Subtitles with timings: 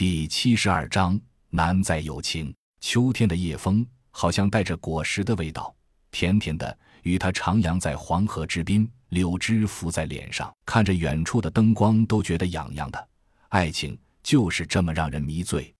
[0.00, 1.20] 第七十二章
[1.50, 2.54] 难再有情。
[2.80, 5.76] 秋天的夜风好像带着果实的味道，
[6.10, 13.08] 甜甜的，与它徜徉在黄河之滨，柳枝拂在脸上，看着远处的灯光都觉得痒痒的。
[13.50, 15.70] 爱情就是这么让人迷醉。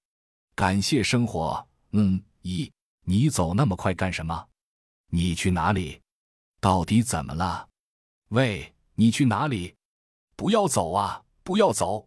[0.54, 1.66] 感谢生活。
[1.92, 2.70] 嗯，咦，
[3.06, 4.46] 你走那么快干什么？
[5.08, 5.98] 你去哪里？
[6.60, 7.66] 到底怎么了？
[8.28, 9.74] 喂，你去哪里？
[10.36, 11.22] 不要走啊！
[11.42, 12.06] 不要走！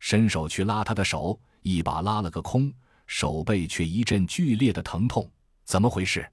[0.00, 1.40] 伸手去拉他的手。
[1.62, 2.72] 一把拉了个空，
[3.06, 5.28] 手背却一阵剧烈的疼痛，
[5.64, 6.30] 怎么回事？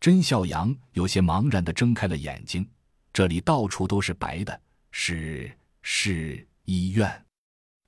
[0.00, 2.68] 甄笑阳有些茫然的睁开了眼睛，
[3.12, 4.60] 这里到处都是白的，
[4.92, 7.24] 是是医院，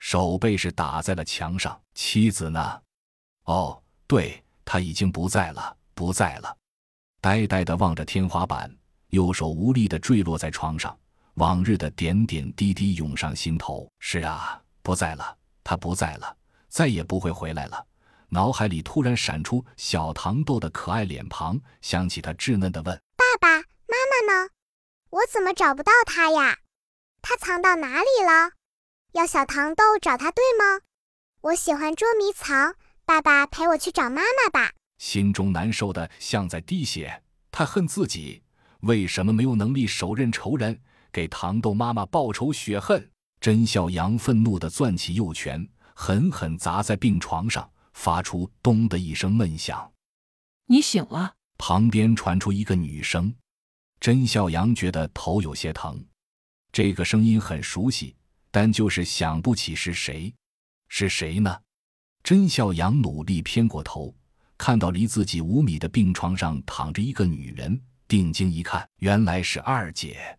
[0.01, 1.80] 手背是打在了墙上。
[1.95, 2.83] 妻子呢？
[3.45, 6.57] 哦，对，他已经不在了，不在了。
[7.21, 8.75] 呆呆的望着天花板，
[9.11, 10.99] 右手无力的坠落在床上，
[11.35, 13.88] 往日的点点滴滴涌上心头。
[14.01, 16.37] 是啊，不在了，他不在了。
[16.70, 17.87] 再也不会回来了。
[18.30, 24.51] 脑海里突然闪出小糖豆的可爱脸庞，想起他稚嫩的问：“爸爸妈妈呢？
[25.10, 26.60] 我怎么找不到他呀？
[27.21, 28.52] 他藏到哪里了？
[29.12, 30.82] 要小糖豆找他对吗？
[31.40, 37.24] 我喜欢捉迷藏，爸爸陪我去找妈妈吧。”心中难受的像在滴血。
[37.51, 38.45] 他恨自己
[38.82, 43.10] 为什么没有能力手刃仇人，给糖豆妈妈报仇雪恨。
[43.40, 45.68] 甄笑阳愤怒的攥起右拳。
[46.02, 49.93] 狠狠砸在病床上，发出“咚”的一声闷响。
[50.65, 51.34] 你醒了。
[51.59, 53.30] 旁边传出一个女声。
[54.01, 56.02] 甄笑阳觉得头有些疼，
[56.73, 58.16] 这个声音很熟悉，
[58.51, 60.34] 但就是想不起是谁。
[60.88, 61.54] 是谁呢？
[62.24, 64.15] 甄笑阳努力偏过头，
[64.56, 67.78] 看到离自己五米的病床上躺着一个女人，
[68.09, 70.38] 定睛一看，原来是二姐。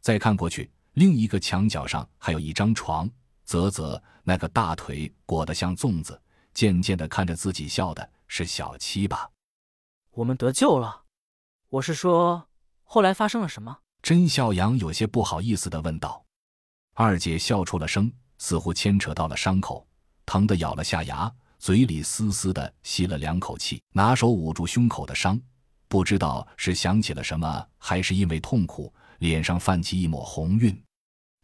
[0.00, 3.06] 再看过去，另一个墙角上还有一张床。
[3.44, 6.20] 啧啧，那个大腿裹得像粽子，
[6.54, 9.30] 渐渐的看着自己笑的是小七吧？
[10.12, 11.04] 我们得救了。
[11.68, 12.48] 我是说，
[12.82, 13.78] 后来发生了什么？
[14.02, 16.24] 甄笑阳有些不好意思的问道。
[16.94, 19.86] 二姐笑出了声，似乎牵扯到了伤口，
[20.24, 25.40] 疼得咬了下牙，嘴里嘶嘶的吸了两口气，拿手捂住胸口的伤，
[25.88, 30.82] 不知道是想起了什么，还是因为痛苦，脸上泛起一抹红晕。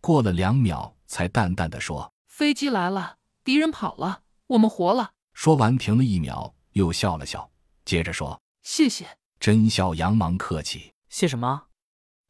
[0.00, 0.94] 过了两秒。
[1.10, 7.50] 才淡淡的说：“飞机来了，敌人跑了，我们活了。”说完停了一秒，又笑了笑，
[7.84, 11.65] 接着说：“谢谢。”甄笑阳忙客气：“谢什么？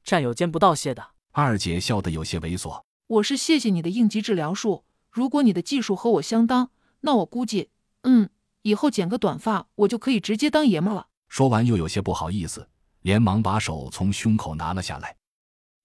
[0.02, 4.84] 战友间不道谢的。”二姐笑得有些猥琐：“我是谢谢你的应急治疗术。
[5.10, 6.70] 如果你的技术和我相当，
[7.00, 7.68] 那我估计，
[8.04, 8.30] 嗯，
[8.62, 12.66] 以后剪个短发，我就可以直接当爷们了。”说完又有些不好意思，
[13.02, 15.14] 连忙把手从胸口拿了下来。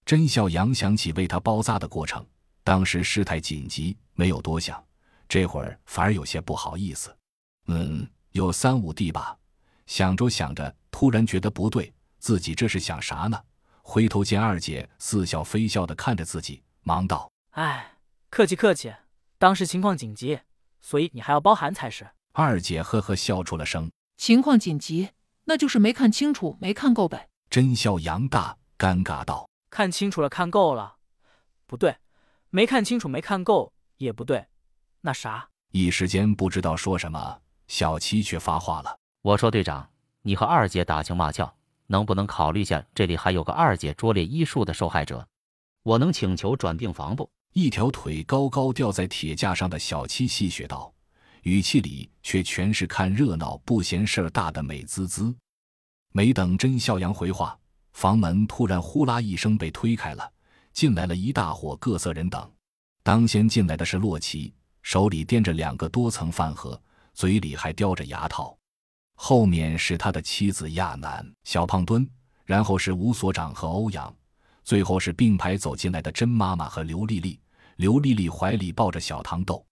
[0.06, 2.24] 甄笑阳想起为他包扎的过程。
[2.66, 4.84] 当时事态紧急，没有多想，
[5.28, 7.16] 这会儿反而有些不好意思。
[7.68, 9.38] 嗯，有三五弟吧。
[9.86, 13.40] 想着想着，突然觉得不对，自己这是想啥呢？
[13.82, 17.98] 回头见二姐似笑非笑的看着自己，忙道：“哎，
[18.30, 18.92] 客气客气，
[19.38, 20.40] 当时情况紧急，
[20.80, 22.04] 所以你还要包涵才是。”
[22.34, 23.88] 二姐呵呵笑出了声
[24.18, 25.10] ：“情况紧急，
[25.44, 30.96] 那就是没看清楚，没看够呗。”真笑杨大尴尬道：“看清楚了，看够了，
[31.68, 31.98] 不对。”
[32.50, 34.46] 没看清楚，没看够也不对，
[35.00, 35.48] 那啥？
[35.72, 39.90] 一时间不知道说什么，小七却发话了：“我说队长，
[40.22, 41.52] 你和二姐打情骂俏，
[41.88, 45.26] 能不能考虑下这里还有个二姐拙劣医术的受害者？
[45.82, 50.92] 我能请求转病房不？”一条腿高高吊在铁架上的小七戏谑道，
[51.42, 55.34] 语气里却全是看热闹不嫌事儿大的美滋滋。
[56.12, 57.58] 没等甄笑阳回话，
[57.94, 60.30] 房门突然呼啦一声被推开了。
[60.76, 62.52] 进来了一大伙各色人等，
[63.02, 66.78] 当先进来的是洛奇，手里掂着两个多层饭盒，
[67.14, 68.54] 嘴里还叼着牙套。
[69.14, 72.06] 后面是他的妻子亚楠、小胖墩，
[72.44, 74.14] 然后是吴所长和欧阳，
[74.64, 77.40] 最后是并排走进来的甄妈妈和刘丽丽。
[77.76, 79.64] 刘丽丽怀里抱着小糖豆。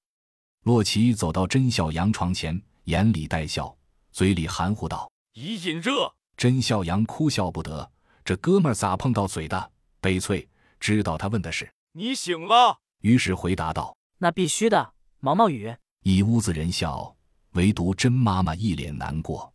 [0.62, 3.76] 洛奇走到甄小阳床前，眼里带笑，
[4.10, 7.90] 嘴里含糊道：“已引热。”甄小阳哭笑不得，
[8.24, 9.70] 这哥们咋碰到嘴的？
[10.00, 10.48] 悲催。
[10.84, 17.16] 知道他问的是你醒了，于是回答道：“那必须的。”毛毛雨，一屋子人笑，
[17.52, 19.53] 唯独甄妈妈一脸难过。